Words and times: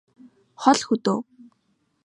хол 0.61 0.79
хөдөө 0.87 1.19